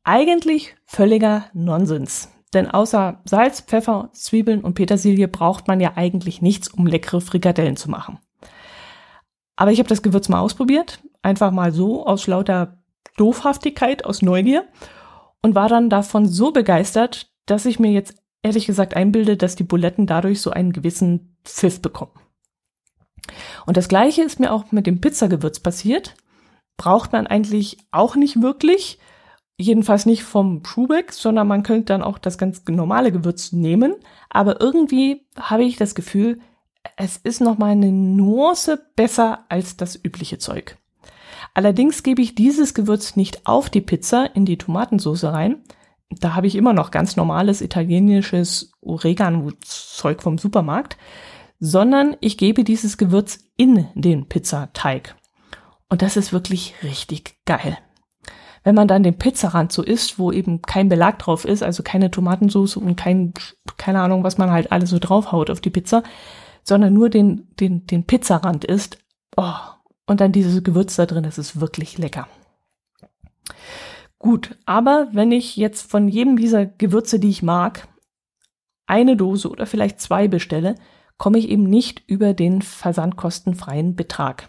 Eigentlich 0.02 0.74
völliger 0.86 1.44
Nonsens. 1.52 2.30
Denn 2.54 2.70
außer 2.70 3.20
Salz, 3.24 3.60
Pfeffer, 3.60 4.08
Zwiebeln 4.12 4.62
und 4.62 4.74
Petersilie 4.74 5.28
braucht 5.28 5.68
man 5.68 5.80
ja 5.80 5.92
eigentlich 5.96 6.40
nichts, 6.40 6.68
um 6.68 6.86
leckere 6.86 7.20
Frikadellen 7.20 7.76
zu 7.76 7.90
machen. 7.90 8.18
Aber 9.54 9.72
ich 9.72 9.78
habe 9.78 9.88
das 9.88 10.02
Gewürz 10.02 10.30
mal 10.30 10.40
ausprobiert, 10.40 11.00
einfach 11.20 11.50
mal 11.50 11.72
so 11.72 12.06
aus 12.06 12.26
lauter 12.26 12.78
Doofhaftigkeit, 13.18 14.04
aus 14.06 14.22
Neugier 14.22 14.64
und 15.42 15.54
war 15.54 15.68
dann 15.68 15.90
davon 15.90 16.28
so 16.28 16.52
begeistert, 16.52 17.30
dass 17.46 17.66
ich 17.66 17.78
mir 17.78 17.90
jetzt 17.90 18.14
ehrlich 18.42 18.66
gesagt 18.66 18.94
einbilde, 18.94 19.36
dass 19.36 19.56
die 19.56 19.64
Buletten 19.64 20.06
dadurch 20.06 20.40
so 20.40 20.50
einen 20.50 20.72
gewissen 20.72 21.36
Pfiff 21.44 21.82
bekommen. 21.82 22.12
Und 23.66 23.76
das 23.76 23.88
gleiche 23.88 24.22
ist 24.22 24.40
mir 24.40 24.52
auch 24.52 24.72
mit 24.72 24.86
dem 24.86 25.00
Pizzagewürz 25.00 25.60
passiert. 25.60 26.14
Braucht 26.76 27.12
man 27.12 27.26
eigentlich 27.26 27.78
auch 27.90 28.16
nicht 28.16 28.42
wirklich, 28.42 28.98
jedenfalls 29.56 30.06
nicht 30.06 30.24
vom 30.24 30.64
Schubeck, 30.64 31.12
sondern 31.12 31.46
man 31.46 31.62
könnte 31.62 31.92
dann 31.92 32.02
auch 32.02 32.18
das 32.18 32.38
ganz 32.38 32.62
normale 32.68 33.12
Gewürz 33.12 33.52
nehmen. 33.52 33.94
Aber 34.30 34.60
irgendwie 34.60 35.26
habe 35.36 35.64
ich 35.64 35.76
das 35.76 35.94
Gefühl, 35.94 36.40
es 36.96 37.16
ist 37.16 37.40
noch 37.40 37.58
mal 37.58 37.70
eine 37.70 37.92
Nuance 37.92 38.84
besser 38.96 39.44
als 39.48 39.76
das 39.76 39.96
übliche 40.02 40.38
Zeug. 40.38 40.78
Allerdings 41.54 42.02
gebe 42.02 42.22
ich 42.22 42.34
dieses 42.34 42.74
Gewürz 42.74 43.16
nicht 43.16 43.46
auf 43.46 43.70
die 43.70 43.80
Pizza 43.80 44.34
in 44.34 44.44
die 44.44 44.58
Tomatensauce 44.58 45.24
rein. 45.24 45.62
Da 46.10 46.34
habe 46.34 46.46
ich 46.46 46.56
immer 46.56 46.72
noch 46.72 46.90
ganz 46.90 47.16
normales 47.16 47.62
italienisches 47.62 48.72
Oregano-Zeug 48.82 50.22
vom 50.22 50.38
Supermarkt, 50.38 50.96
sondern 51.58 52.16
ich 52.20 52.36
gebe 52.36 52.64
dieses 52.64 52.98
Gewürz 52.98 53.38
in 53.56 53.86
den 53.94 54.28
Pizzateig. 54.28 55.14
Und 55.88 56.02
das 56.02 56.16
ist 56.16 56.32
wirklich 56.32 56.74
richtig 56.82 57.36
geil. 57.44 57.78
Wenn 58.64 58.74
man 58.74 58.88
dann 58.88 59.02
den 59.02 59.18
Pizzarand 59.18 59.72
so 59.72 59.82
isst, 59.82 60.18
wo 60.18 60.30
eben 60.30 60.62
kein 60.62 60.88
Belag 60.88 61.18
drauf 61.18 61.44
ist, 61.44 61.62
also 61.62 61.82
keine 61.82 62.10
Tomatensauce 62.10 62.76
und 62.76 62.96
kein, 62.96 63.34
keine 63.76 64.00
Ahnung, 64.00 64.22
was 64.22 64.38
man 64.38 64.50
halt 64.50 64.70
alles 64.70 64.90
so 64.90 64.98
draufhaut 64.98 65.50
auf 65.50 65.60
die 65.60 65.70
Pizza, 65.70 66.02
sondern 66.62 66.94
nur 66.94 67.10
den, 67.10 67.48
den, 67.58 67.86
den 67.86 68.04
Pizzarand 68.04 68.64
isst, 68.64 68.98
oh, 69.36 69.54
und 70.06 70.20
dann 70.20 70.32
dieses 70.32 70.62
Gewürz 70.62 70.96
da 70.96 71.06
drin, 71.06 71.24
das 71.24 71.38
ist 71.38 71.60
wirklich 71.60 71.98
lecker. 71.98 72.28
Gut, 74.18 74.56
aber 74.66 75.08
wenn 75.12 75.32
ich 75.32 75.56
jetzt 75.56 75.90
von 75.90 76.08
jedem 76.08 76.36
dieser 76.36 76.66
Gewürze, 76.66 77.18
die 77.18 77.30
ich 77.30 77.42
mag, 77.42 77.88
eine 78.86 79.16
Dose 79.16 79.48
oder 79.50 79.66
vielleicht 79.66 80.00
zwei 80.00 80.28
bestelle, 80.28 80.76
komme 81.18 81.38
ich 81.38 81.48
eben 81.48 81.64
nicht 81.64 82.02
über 82.06 82.34
den 82.34 82.62
versandkostenfreien 82.62 83.96
Betrag. 83.96 84.48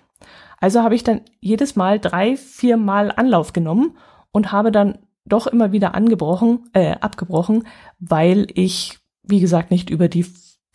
Also 0.59 0.81
habe 0.81 0.95
ich 0.95 1.03
dann 1.03 1.21
jedes 1.39 1.75
Mal 1.75 1.99
drei, 1.99 2.37
vier 2.37 2.77
Mal 2.77 3.11
Anlauf 3.11 3.53
genommen 3.53 3.97
und 4.31 4.51
habe 4.51 4.71
dann 4.71 4.99
doch 5.25 5.47
immer 5.47 5.71
wieder 5.71 5.95
angebrochen, 5.95 6.69
äh, 6.73 6.95
abgebrochen, 6.99 7.67
weil 7.99 8.47
ich, 8.53 8.99
wie 9.23 9.39
gesagt, 9.39 9.71
nicht 9.71 9.89
über 9.89 10.07
die 10.07 10.25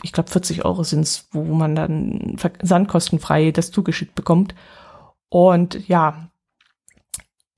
ich 0.02 0.12
glaube 0.12 0.30
40 0.30 0.64
Euro 0.64 0.84
sind's, 0.84 1.28
wo 1.32 1.42
man 1.42 1.74
dann 1.74 2.36
sandkostenfrei 2.62 3.50
das 3.50 3.70
zugeschickt 3.70 4.14
bekommt. 4.14 4.54
Und 5.28 5.88
ja, 5.88 6.30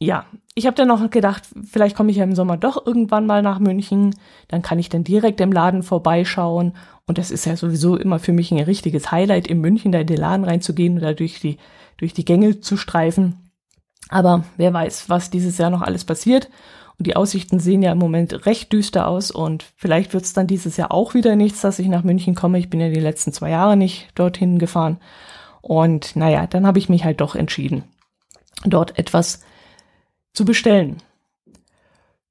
ja, 0.02 0.24
ich 0.54 0.66
habe 0.66 0.76
dann 0.76 0.88
noch 0.88 1.10
gedacht, 1.10 1.42
vielleicht 1.64 1.94
komme 1.94 2.10
ich 2.10 2.16
ja 2.16 2.24
im 2.24 2.34
Sommer 2.34 2.56
doch 2.56 2.86
irgendwann 2.86 3.26
mal 3.26 3.42
nach 3.42 3.58
München, 3.58 4.14
dann 4.48 4.62
kann 4.62 4.78
ich 4.78 4.88
dann 4.88 5.04
direkt 5.04 5.40
im 5.40 5.52
Laden 5.52 5.82
vorbeischauen. 5.82 6.74
Und 7.06 7.18
das 7.18 7.30
ist 7.30 7.44
ja 7.44 7.56
sowieso 7.56 7.96
immer 7.96 8.18
für 8.18 8.32
mich 8.32 8.50
ein 8.50 8.60
richtiges 8.60 9.10
Highlight, 9.10 9.46
in 9.46 9.60
München 9.60 9.92
da 9.92 10.00
in 10.00 10.06
den 10.06 10.16
Laden 10.16 10.44
reinzugehen 10.44 10.96
oder 10.96 11.12
durch 11.14 11.40
die, 11.40 11.58
durch 11.98 12.14
die 12.14 12.24
Gänge 12.24 12.60
zu 12.60 12.78
streifen. 12.78 13.50
Aber 14.08 14.44
wer 14.56 14.72
weiß, 14.72 15.08
was 15.10 15.30
dieses 15.30 15.58
Jahr 15.58 15.70
noch 15.70 15.82
alles 15.82 16.04
passiert. 16.04 16.48
Die 17.02 17.16
Aussichten 17.16 17.60
sehen 17.60 17.82
ja 17.82 17.92
im 17.92 17.98
Moment 17.98 18.44
recht 18.44 18.74
düster 18.74 19.08
aus 19.08 19.30
und 19.30 19.64
vielleicht 19.74 20.12
wird 20.12 20.24
es 20.24 20.34
dann 20.34 20.46
dieses 20.46 20.76
Jahr 20.76 20.92
auch 20.92 21.14
wieder 21.14 21.34
nichts, 21.34 21.62
dass 21.62 21.78
ich 21.78 21.88
nach 21.88 22.04
München 22.04 22.34
komme. 22.34 22.58
Ich 22.58 22.68
bin 22.68 22.78
ja 22.78 22.90
die 22.90 23.00
letzten 23.00 23.32
zwei 23.32 23.48
Jahre 23.48 23.74
nicht 23.74 24.08
dorthin 24.14 24.58
gefahren. 24.58 24.98
Und 25.62 26.14
naja, 26.14 26.46
dann 26.46 26.66
habe 26.66 26.78
ich 26.78 26.90
mich 26.90 27.04
halt 27.04 27.22
doch 27.22 27.34
entschieden, 27.34 27.84
dort 28.66 28.98
etwas 28.98 29.42
zu 30.34 30.44
bestellen. 30.44 30.98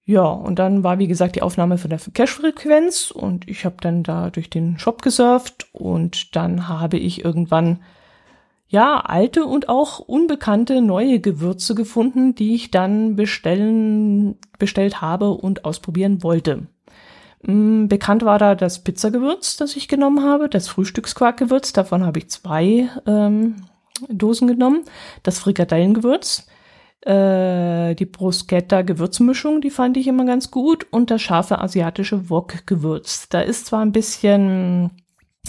Ja, 0.05 0.23
und 0.23 0.59
dann 0.59 0.83
war, 0.83 0.99
wie 0.99 1.07
gesagt, 1.07 1.35
die 1.35 1.41
Aufnahme 1.41 1.79
von 1.79 1.89
der 1.89 1.99
Cache-Frequenz 1.99 3.09
und 3.09 3.47
ich 3.49 3.65
habe 3.65 3.77
dann 3.81 4.03
da 4.03 4.29
durch 4.29 4.51
den 4.51 4.77
Shop 4.77 5.01
gesurft 5.01 5.67
und 5.71 6.35
dann 6.35 6.67
habe 6.67 6.97
ich 6.97 7.25
irgendwann 7.25 7.79
ja, 8.69 8.99
alte 8.99 9.45
und 9.45 9.67
auch 9.67 9.99
unbekannte 9.99 10.81
neue 10.81 11.19
Gewürze 11.19 11.73
gefunden, 11.73 12.35
die 12.35 12.53
ich 12.53 12.69
dann 12.69 13.15
bestellen, 13.15 14.37
bestellt 14.59 15.01
habe 15.01 15.31
und 15.31 15.65
ausprobieren 15.65 16.21
wollte. 16.21 16.67
Mm, 17.41 17.87
bekannt 17.87 18.23
war 18.23 18.37
da 18.37 18.53
das 18.53 18.83
Pizzagewürz, 18.83 19.57
das 19.57 19.75
ich 19.75 19.87
genommen 19.87 20.23
habe, 20.23 20.49
das 20.49 20.67
Frühstücksquarkgewürz, 20.67 21.73
davon 21.73 22.05
habe 22.05 22.19
ich 22.19 22.29
zwei 22.29 22.89
ähm, 23.07 23.55
Dosen 24.07 24.47
genommen, 24.47 24.83
das 25.23 25.39
Frikadellengewürz, 25.39 26.47
äh, 27.01 27.95
die 27.95 28.05
Bruschetta 28.05 28.83
Gewürzmischung, 28.83 29.61
die 29.61 29.71
fand 29.71 29.97
ich 29.97 30.07
immer 30.07 30.25
ganz 30.25 30.51
gut 30.51 30.85
und 30.91 31.09
das 31.09 31.23
scharfe 31.23 31.59
asiatische 31.59 32.29
Wok-Gewürz. 32.29 33.29
Da 33.29 33.41
ist 33.41 33.65
zwar 33.65 33.81
ein 33.81 33.93
bisschen, 33.93 34.91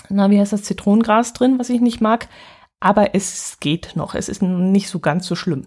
na, 0.08 0.30
wie 0.30 0.40
heißt 0.40 0.54
das, 0.54 0.62
Zitronengras 0.62 1.34
drin, 1.34 1.58
was 1.58 1.68
ich 1.68 1.82
nicht 1.82 2.00
mag, 2.00 2.28
aber 2.80 3.14
es 3.14 3.58
geht 3.60 3.92
noch. 3.94 4.14
Es 4.14 4.28
ist 4.28 4.42
nicht 4.42 4.88
so 4.88 4.98
ganz 4.98 5.26
so 5.26 5.36
schlimm. 5.36 5.66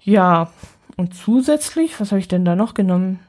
Ja, 0.00 0.52
und 0.96 1.14
zusätzlich, 1.14 1.98
was 1.98 2.12
habe 2.12 2.20
ich 2.20 2.28
denn 2.28 2.44
da 2.44 2.54
noch 2.54 2.74
genommen? 2.74 3.20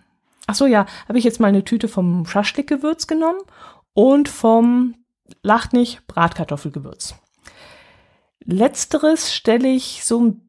Ach 0.47 0.55
so, 0.55 0.65
ja, 0.65 0.85
habe 1.07 1.17
ich 1.17 1.23
jetzt 1.23 1.39
mal 1.39 1.47
eine 1.47 1.63
Tüte 1.63 1.87
vom 1.87 2.25
Schaschlik-Gewürz 2.25 3.07
genommen 3.07 3.39
und 3.93 4.29
vom 4.29 4.95
Lacht 5.43 5.73
nicht 5.73 6.05
Bratkartoffelgewürz. 6.07 7.15
Letzteres 8.43 9.33
stelle 9.33 9.69
ich 9.69 10.03
so 10.03 10.21
ein 10.21 10.41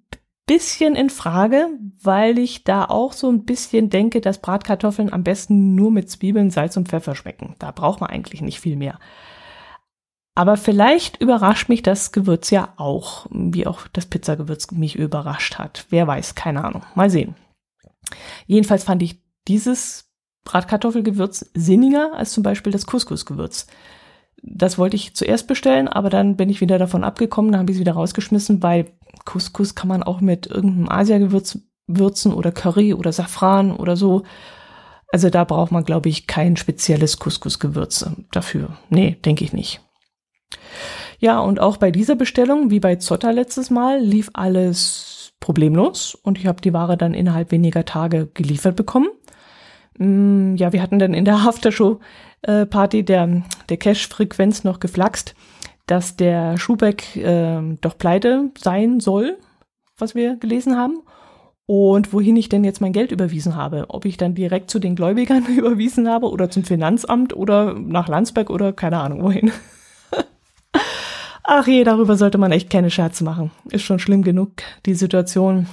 bisschen 0.47 0.97
in 0.97 1.11
Frage, 1.11 1.69
weil 2.03 2.39
ich 2.39 2.65
da 2.65 2.85
auch 2.87 3.13
so 3.13 3.31
ein 3.31 3.45
bisschen 3.45 3.91
denke, 3.91 4.21
dass 4.21 4.41
Bratkartoffeln 4.41 5.13
am 5.13 5.23
besten 5.23 5.75
nur 5.75 5.91
mit 5.91 6.11
Zwiebeln, 6.11 6.51
Salz 6.51 6.77
und 6.77 6.89
Pfeffer 6.89 7.15
schmecken. 7.15 7.55
Da 7.59 7.71
braucht 7.71 8.01
man 8.01 8.11
eigentlich 8.11 8.41
nicht 8.41 8.61
viel 8.61 8.77
mehr. 8.77 8.99
Aber 10.35 10.57
vielleicht 10.57 11.21
überrascht 11.21 11.69
mich 11.69 11.83
das 11.83 12.11
Gewürz 12.13 12.51
ja 12.51 12.73
auch, 12.77 13.27
wie 13.31 13.67
auch 13.67 13.87
das 13.93 14.07
Pizzagewürz 14.07 14.71
mich 14.71 14.97
überrascht 14.97 15.59
hat. 15.59 15.87
Wer 15.91 16.07
weiß, 16.07 16.35
keine 16.35 16.65
Ahnung. 16.65 16.83
Mal 16.95 17.11
sehen. 17.11 17.35
Jedenfalls 18.47 18.85
fand 18.85 19.03
ich 19.03 19.21
dieses 19.47 20.11
Bratkartoffelgewürz 20.45 21.51
sinniger 21.55 22.15
als 22.15 22.33
zum 22.33 22.43
Beispiel 22.43 22.73
das 22.73 22.87
Couscous-Gewürz. 22.87 23.67
Das 24.43 24.79
wollte 24.79 24.97
ich 24.97 25.15
zuerst 25.15 25.47
bestellen, 25.47 25.87
aber 25.87 26.11
dann 26.11 26.37
bin 26.37 26.49
ich 26.49 26.61
wieder 26.61 26.79
davon 26.79 27.05
abgekommen, 27.05 27.53
dann 27.53 27.61
habe 27.61 27.71
ich 27.71 27.77
es 27.77 27.81
wieder 27.81 27.93
rausgeschmissen, 27.93 28.63
weil 28.63 28.91
Couscous 29.25 29.75
kann 29.75 29.89
man 29.89 30.03
auch 30.03 30.21
mit 30.21 30.47
irgendeinem 30.47 30.89
Asia-Gewürz 30.89 31.59
würzen 31.87 32.33
oder 32.33 32.51
Curry 32.51 32.95
oder 32.95 33.13
Safran 33.13 33.71
oder 33.71 33.97
so. 33.97 34.25
Also 35.13 35.31
da 35.31 35.45
braucht 35.45 35.71
man, 35.71 35.85
glaube 35.85 36.09
ich, 36.09 36.27
kein 36.27 36.57
spezielles 36.57 37.19
Couscous-Gewürz 37.19 38.11
dafür. 38.33 38.79
Nee, 38.89 39.19
denke 39.25 39.45
ich 39.45 39.53
nicht. 39.53 39.81
Ja, 41.19 41.39
und 41.39 41.61
auch 41.61 41.77
bei 41.77 41.91
dieser 41.91 42.17
Bestellung, 42.17 42.71
wie 42.71 42.81
bei 42.81 42.97
Zotter 42.97 43.33
letztes 43.33 43.71
Mal, 43.71 44.01
lief 44.01 44.31
alles 44.33 45.33
problemlos 45.41 46.15
und 46.15 46.39
ich 46.39 46.47
habe 46.47 46.61
die 46.61 46.73
Ware 46.73 46.97
dann 46.97 47.15
innerhalb 47.15 47.51
weniger 47.51 47.85
Tage 47.85 48.29
geliefert 48.33 48.77
bekommen. 48.77 49.09
Mm, 49.99 50.57
ja, 50.57 50.73
wir 50.73 50.83
hatten 50.83 50.99
dann 50.99 51.15
in 51.15 51.25
der 51.25 51.35
Aftershow-Party 51.47 53.05
der, 53.05 53.43
der 53.69 53.77
Cash-Frequenz 53.77 54.65
noch 54.65 54.81
geflaxt, 54.81 55.35
dass 55.87 56.17
der 56.17 56.57
Schubeck 56.59 57.17
äh, 57.17 57.61
doch 57.81 57.99
pleite 57.99 58.51
sein 58.59 59.01
soll, 59.01 59.37
was 59.99 60.15
wir 60.15 60.37
gelesen 60.37 60.77
haben. 60.77 61.03
Und 61.67 62.13
wohin 62.13 62.37
ich 62.37 62.49
denn 62.49 62.65
jetzt 62.65 62.81
mein 62.81 62.93
Geld 62.93 63.13
überwiesen 63.13 63.57
habe. 63.57 63.87
Ob 63.89 64.05
ich 64.05 64.17
dann 64.17 64.35
direkt 64.35 64.71
zu 64.71 64.79
den 64.79 64.97
Gläubigern 64.97 65.47
überwiesen 65.57 66.09
habe 66.09 66.29
oder 66.29 66.51
zum 66.51 66.65
Finanzamt 66.65 67.35
oder 67.35 67.75
nach 67.75 68.09
Landsberg 68.09 68.51
oder 68.51 68.73
keine 68.73 68.99
Ahnung 68.99 69.23
wohin. 69.23 69.53
Ach 71.45 71.67
je, 71.67 71.85
darüber 71.85 72.17
sollte 72.17 72.39
man 72.39 72.53
echt 72.53 72.71
keine 72.71 72.91
Scherze 72.91 73.25
machen. 73.25 73.51
Ist 73.71 73.83
schon 73.83 73.99
schlimm 73.99 74.23
genug, 74.23 74.53
die 74.87 74.95
Situation. 74.95 75.67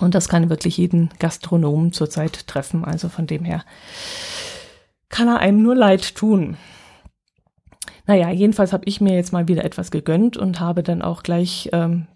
Und 0.00 0.14
das 0.14 0.28
kann 0.28 0.50
wirklich 0.50 0.76
jeden 0.76 1.10
Gastronomen 1.18 1.92
zurzeit 1.92 2.46
treffen. 2.46 2.84
Also 2.84 3.08
von 3.08 3.26
dem 3.26 3.44
her 3.44 3.64
kann 5.08 5.28
er 5.28 5.38
einem 5.38 5.62
nur 5.62 5.74
leid 5.74 6.14
tun. 6.14 6.56
Naja, 8.06 8.30
jedenfalls 8.30 8.72
habe 8.72 8.84
ich 8.86 9.02
mir 9.02 9.14
jetzt 9.14 9.34
mal 9.34 9.48
wieder 9.48 9.66
etwas 9.66 9.90
gegönnt 9.90 10.38
und 10.38 10.60
habe 10.60 10.82
dann 10.82 11.02
auch 11.02 11.22
gleich 11.22 11.68
ähm, 11.74 12.06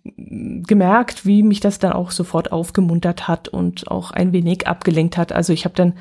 gemerkt, 0.66 1.26
wie 1.26 1.42
mich 1.42 1.60
das 1.60 1.78
dann 1.78 1.92
auch 1.92 2.12
sofort 2.12 2.50
aufgemuntert 2.50 3.28
hat 3.28 3.48
und 3.48 3.90
auch 3.90 4.10
ein 4.10 4.32
wenig 4.32 4.66
abgelenkt 4.66 5.18
hat. 5.18 5.32
Also 5.32 5.52
ich 5.52 5.66
habe 5.66 5.74
dann 5.74 5.92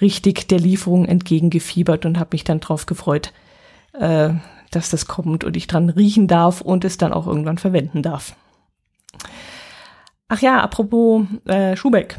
richtig 0.00 0.48
der 0.48 0.58
Lieferung 0.58 1.04
entgegengefiebert 1.04 2.06
und 2.06 2.18
habe 2.18 2.30
mich 2.32 2.42
dann 2.42 2.58
drauf 2.58 2.86
gefreut, 2.86 3.32
äh, 3.92 4.30
dass 4.70 4.90
das 4.90 5.06
kommt 5.06 5.44
und 5.44 5.56
ich 5.56 5.66
dran 5.66 5.90
riechen 5.90 6.26
darf 6.26 6.60
und 6.60 6.84
es 6.84 6.98
dann 6.98 7.12
auch 7.12 7.26
irgendwann 7.26 7.58
verwenden 7.58 8.02
darf. 8.02 8.34
Ach 10.28 10.40
ja, 10.40 10.60
apropos 10.60 11.24
äh, 11.46 11.76
Schubeck. 11.76 12.18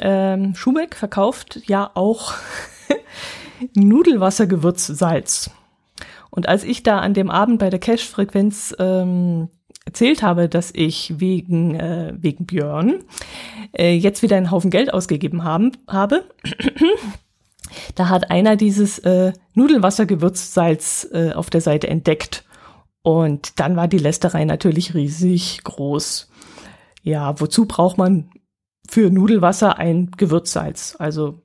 ähm, 0.00 0.54
Schubeck 0.54 0.94
verkauft 0.94 1.60
ja 1.66 1.90
auch 1.94 2.34
Nudelwassergewürzsalz. 3.74 5.50
Und 6.30 6.48
als 6.48 6.64
ich 6.64 6.82
da 6.82 6.98
an 6.98 7.14
dem 7.14 7.30
Abend 7.30 7.58
bei 7.58 7.70
der 7.70 7.78
Cash-Frequenz 7.78 8.74
ähm, 8.78 9.48
erzählt 9.84 10.22
habe, 10.22 10.48
dass 10.48 10.72
ich 10.74 11.20
wegen, 11.20 11.74
äh, 11.78 12.14
wegen 12.16 12.46
Björn 12.46 13.04
äh, 13.72 13.94
jetzt 13.94 14.22
wieder 14.22 14.36
einen 14.36 14.50
Haufen 14.50 14.70
Geld 14.70 14.92
ausgegeben 14.92 15.44
haben, 15.44 15.72
habe, 15.88 16.24
da 17.94 18.08
hat 18.08 18.30
einer 18.30 18.56
dieses 18.56 18.98
äh, 19.00 19.32
Nudelwassergewürzsalz 19.54 21.08
äh, 21.12 21.32
auf 21.32 21.50
der 21.50 21.60
Seite 21.60 21.88
entdeckt. 21.88 22.44
Und 23.02 23.60
dann 23.60 23.76
war 23.76 23.88
die 23.88 23.98
Lästerei 23.98 24.44
natürlich 24.44 24.94
riesig 24.94 25.62
groß. 25.64 26.30
Ja, 27.02 27.38
wozu 27.40 27.66
braucht 27.66 27.98
man 27.98 28.30
für 28.88 29.10
Nudelwasser 29.10 29.78
ein 29.78 30.10
Gewürzsalz? 30.16 30.96
Also 30.98 31.40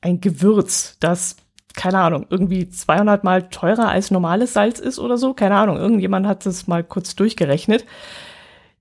ein 0.00 0.20
Gewürz, 0.20 0.96
das 0.98 1.36
keine 1.74 1.98
Ahnung, 1.98 2.26
irgendwie 2.30 2.68
200 2.68 3.24
mal 3.24 3.48
teurer 3.48 3.88
als 3.88 4.10
normales 4.10 4.52
Salz 4.52 4.80
ist 4.80 4.98
oder 4.98 5.16
so. 5.16 5.34
Keine 5.34 5.56
Ahnung, 5.56 5.76
irgendjemand 5.76 6.26
hat 6.26 6.46
das 6.46 6.66
mal 6.66 6.82
kurz 6.82 7.14
durchgerechnet. 7.14 7.84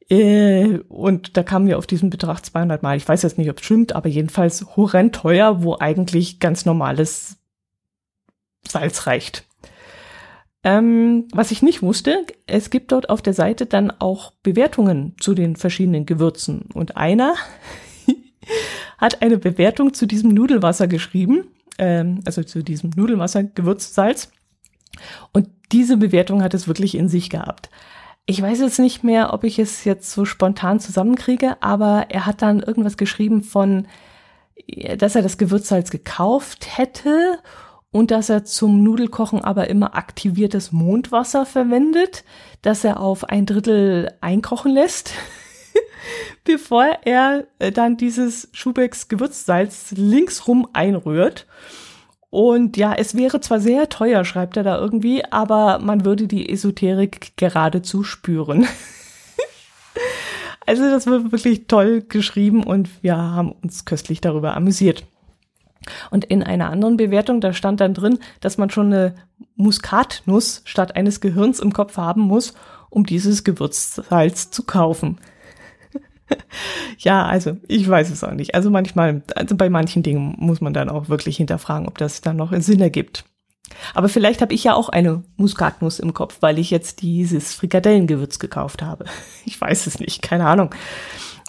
Äh, 0.10 0.80
und 0.88 1.38
da 1.38 1.44
kamen 1.44 1.68
wir 1.68 1.78
auf 1.78 1.88
diesen 1.88 2.10
Betrag 2.10 2.44
200 2.44 2.82
mal. 2.84 2.98
Ich 2.98 3.08
weiß 3.08 3.22
jetzt 3.22 3.38
nicht, 3.38 3.50
ob 3.50 3.60
es 3.60 3.66
stimmt, 3.66 3.94
aber 3.94 4.10
jedenfalls 4.10 4.75
horrend 4.75 5.16
teuer, 5.16 5.63
wo 5.63 5.78
eigentlich 5.78 6.39
ganz 6.39 6.66
normales 6.66 7.38
Salz 8.68 9.08
reicht. 9.08 9.46
Ähm, 10.63 11.28
was 11.32 11.51
ich 11.51 11.62
nicht 11.62 11.82
wusste, 11.82 12.25
es 12.46 12.70
gibt 12.70 12.92
dort 12.92 13.10
auf 13.10 13.22
der 13.22 13.34
Seite 13.34 13.66
dann 13.66 13.92
auch 13.92 14.34
Bewertungen 14.44 15.16
zu 15.20 15.34
den 15.34 15.56
verschiedenen 15.56 16.06
Gewürzen. 16.06 16.70
Und 16.74 16.98
einer 16.98 17.36
hat 18.98 19.22
eine 19.22 19.38
Bewertung 19.38 19.94
zu 19.94 20.06
diesem 20.06 20.32
Nudelwasser 20.32 20.88
geschrieben 20.88 21.46
ähm, 21.80 22.20
also 22.25 22.44
zu 22.44 22.63
diesem 22.63 22.92
Nudelwasser, 22.96 23.44
Gewürzsalz. 23.44 24.32
Und 25.32 25.50
diese 25.72 25.98
Bewertung 25.98 26.44
hat 26.44 26.54
es 26.54 26.68
wirklich 26.68 26.96
in 26.96 27.10
sich 27.10 27.30
gehabt. 27.30 27.70
Ich 28.29 28.43
weiß 28.43 28.59
jetzt 28.59 28.77
nicht 28.77 29.03
mehr, 29.03 29.33
ob 29.33 29.43
ich 29.43 29.57
es 29.57 29.86
jetzt 29.86 30.12
so 30.12 30.24
spontan 30.24 30.79
zusammenkriege, 30.79 31.57
aber 31.63 32.05
er 32.09 32.27
hat 32.27 32.43
dann 32.43 32.59
irgendwas 32.59 32.95
geschrieben 32.95 33.41
von, 33.41 33.88
dass 34.98 35.15
er 35.15 35.24
das 35.24 35.39
Gewürzsalz 35.39 35.89
gekauft 35.89 36.77
hätte 36.77 37.39
und 37.89 38.12
dass 38.12 38.29
er 38.29 38.45
zum 38.45 38.83
Nudelkochen 38.83 39.43
aber 39.43 39.67
immer 39.71 39.95
aktiviertes 39.95 40.71
Mondwasser 40.71 41.48
verwendet, 41.48 42.24
dass 42.62 42.83
er 42.83 43.00
auf 43.00 43.24
ein 43.24 43.48
Drittel 43.48 44.13
einkochen 44.21 44.74
lässt, 44.74 45.12
bevor 46.43 46.86
er 47.05 47.48
äh, 47.57 47.71
dann 47.71 47.98
dieses 47.98 48.50
Schubecks 48.51 49.07
Gewürzsalz 49.07 49.95
linksrum 49.98 50.67
einrührt. 50.74 51.48
Und 52.29 52.77
ja, 52.77 52.93
es 52.93 53.15
wäre 53.15 53.41
zwar 53.41 53.59
sehr 53.59 53.89
teuer, 53.89 54.24
schreibt 54.24 54.55
er 54.57 54.63
da 54.63 54.77
irgendwie, 54.77 55.25
aber 55.25 55.79
man 55.79 56.05
würde 56.05 56.27
die 56.27 56.50
Esoterik 56.50 57.33
geradezu 57.38 58.03
spüren. 58.03 58.67
also 60.67 60.83
das 60.83 61.07
wird 61.07 61.31
wirklich 61.31 61.65
toll 61.67 62.03
geschrieben 62.07 62.63
und 62.63 62.89
wir 63.01 63.17
haben 63.17 63.51
uns 63.63 63.86
köstlich 63.86 64.21
darüber 64.21 64.55
amüsiert. 64.55 65.05
Und 66.12 66.25
in 66.25 66.43
einer 66.43 66.69
anderen 66.69 66.98
Bewertung, 66.98 67.41
da 67.41 67.53
stand 67.53 67.81
dann 67.81 67.95
drin, 67.95 68.19
dass 68.41 68.57
man 68.57 68.69
schon 68.69 68.88
eine 68.88 69.15
Muskatnuss 69.55 70.62
statt 70.65 70.95
eines 70.95 71.21
Gehirns 71.21 71.59
im 71.59 71.74
Kopf 71.74 71.98
haben 71.98 72.21
muss, 72.21 72.53
um 72.89 73.05
dieses 73.05 73.43
Gewürzsalz 73.43 74.51
zu 74.51 74.63
kaufen. 74.63 75.17
ja, 76.98 77.25
also 77.25 77.57
ich 77.67 77.88
weiß 77.88 78.09
es 78.09 78.24
auch 78.24 78.33
nicht. 78.33 78.55
Also 78.55 78.69
manchmal, 78.69 79.24
also 79.36 79.55
bei 79.55 79.69
manchen 79.69 80.04
Dingen 80.04 80.36
muss 80.38 80.62
man 80.62 80.73
dann 80.73 80.89
auch 80.89 81.10
wirklich 81.10 81.38
hinterfragen, 81.38 81.88
ob 81.88 81.97
das 81.97 82.21
dann 82.21 82.38
noch 82.38 82.54
Sinn 82.62 82.82
ergibt. 82.82 83.25
Aber 83.93 84.10
vielleicht 84.10 84.41
habe 84.41 84.54
ich 84.54 84.63
ja 84.63 84.73
auch 84.73 84.89
eine 84.89 85.23
Muskatnuss 85.38 85.99
im 85.99 86.13
Kopf, 86.13 86.38
weil 86.41 86.60
ich 86.60 86.71
jetzt 86.71 87.01
dieses 87.01 87.54
Frikadellengewürz 87.54 88.39
gekauft 88.39 88.82
habe. 88.82 89.06
Ich 89.45 89.60
weiß 89.60 89.88
es 89.88 89.99
nicht, 89.99 90.21
keine 90.21 90.45
Ahnung. 90.45 90.75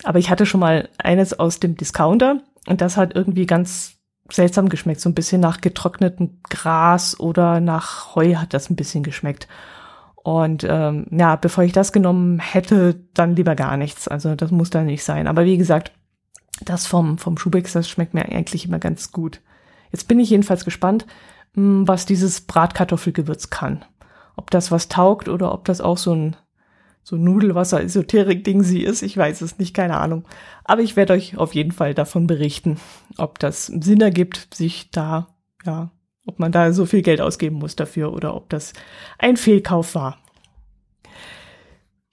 Aber 0.05 0.18
ich 0.18 0.31
hatte 0.31 0.46
schon 0.46 0.61
mal 0.61 0.88
eines 0.96 1.38
aus 1.38 1.61
dem 1.61 1.76
Discounter 1.76 2.40
und 2.66 2.81
das 2.81 2.96
hat 2.96 3.14
irgendwie 3.14 3.44
ganz 3.44 3.96
seltsam 4.31 4.68
geschmeckt. 4.70 5.00
So 5.00 5.11
ein 5.11 5.14
bisschen 5.14 5.40
nach 5.40 5.61
getrocknetem 5.61 6.38
Gras 6.48 7.18
oder 7.18 7.61
nach 7.61 8.14
Heu 8.14 8.37
hat 8.37 8.55
das 8.55 8.70
ein 8.70 8.76
bisschen 8.76 9.02
geschmeckt. 9.02 9.48
Und 10.22 10.64
ähm, 10.68 11.06
ja, 11.11 11.37
bevor 11.37 11.64
ich 11.64 11.72
das 11.72 11.92
genommen 11.92 12.38
hätte, 12.38 13.00
dann 13.14 13.37
lieber 13.37 13.54
gar 13.54 13.76
nichts. 13.76 14.06
Also 14.06 14.35
das 14.35 14.50
muss 14.50 14.70
da 14.70 14.83
nicht 14.83 15.02
sein. 15.02 15.26
Aber 15.26 15.44
wie 15.44 15.56
gesagt, 15.56 15.92
das 16.64 16.87
vom, 16.87 17.16
vom 17.16 17.38
Schubix, 17.38 17.72
das 17.72 17.88
schmeckt 17.88 18.12
mir 18.12 18.26
eigentlich 18.26 18.66
immer 18.66 18.78
ganz 18.78 19.12
gut. 19.12 19.40
Jetzt 19.92 20.09
bin 20.09 20.20
ich 20.20 20.30
jedenfalls 20.30 20.64
gespannt, 20.64 21.06
hm, 21.54 21.88
was 21.88 22.04
dieses 22.04 22.42
Bratkartoffelgewürz 22.42 23.50
kann. 23.50 23.85
Ob 24.37 24.50
das 24.50 24.70
was 24.70 24.88
taugt 24.88 25.28
oder 25.28 25.52
ob 25.52 25.64
das 25.64 25.80
auch 25.80 25.98
so 25.98 26.14
ein 26.14 26.37
so 27.02 27.16
Nudelwasser-Esoterik-Ding 27.16 28.62
sie 28.62 28.83
ist. 28.83 29.02
Ich 29.02 29.16
weiß 29.16 29.40
es 29.40 29.59
nicht, 29.59 29.74
keine 29.74 29.96
Ahnung. 29.96 30.24
Aber 30.64 30.83
ich 30.83 30.96
werde 30.96 31.14
euch 31.14 31.38
auf 31.38 31.54
jeden 31.54 31.72
Fall 31.72 31.94
davon 31.94 32.26
berichten, 32.26 32.78
ob 33.16 33.38
das 33.38 33.66
Sinn 33.66 34.02
ergibt, 34.02 34.54
sich 34.54 34.90
da 34.90 35.28
ja 35.64 35.90
ob 36.26 36.38
man 36.38 36.52
da 36.52 36.72
so 36.72 36.87
viel 36.87 37.02
Geld 37.02 37.20
ausgeben 37.20 37.56
muss 37.56 37.76
dafür 37.76 38.12
oder 38.12 38.35
ob 38.35 38.48
das 38.48 38.72
ein 39.18 39.37
Fehlkauf 39.37 39.94
war. 39.94 40.18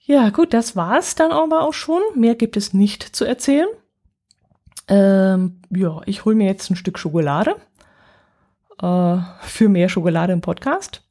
Ja, 0.00 0.30
gut, 0.30 0.54
das 0.54 0.74
war's 0.74 1.14
dann 1.14 1.32
aber 1.32 1.62
auch 1.62 1.74
schon. 1.74 2.00
Mehr 2.14 2.34
gibt 2.34 2.56
es 2.56 2.72
nicht 2.72 3.02
zu 3.02 3.26
erzählen. 3.26 3.68
Ähm, 4.88 5.60
ja, 5.70 6.00
ich 6.06 6.24
hole 6.24 6.34
mir 6.34 6.46
jetzt 6.46 6.70
ein 6.70 6.76
Stück 6.76 6.98
Schokolade 6.98 7.56
äh, 8.80 9.18
für 9.42 9.68
mehr 9.68 9.90
Schokolade 9.90 10.32
im 10.32 10.40
Podcast 10.40 11.02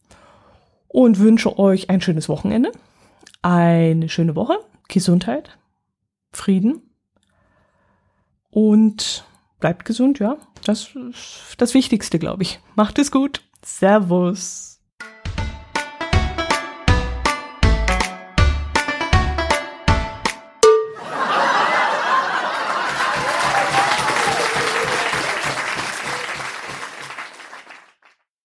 und 0.87 1.19
wünsche 1.19 1.59
euch 1.59 1.91
ein 1.91 2.01
schönes 2.01 2.27
Wochenende, 2.27 2.71
eine 3.43 4.09
schöne 4.09 4.35
Woche, 4.35 4.57
Gesundheit, 4.87 5.59
Frieden 6.31 6.81
und 8.49 9.25
bleibt 9.59 9.85
gesund, 9.85 10.19
ja. 10.19 10.37
Das 10.63 10.95
ist 10.95 11.55
das 11.57 11.73
Wichtigste, 11.73 12.19
glaube 12.19 12.43
ich. 12.43 12.59
Macht 12.75 12.99
es 12.99 13.11
gut. 13.11 13.41
Servus. 13.63 14.76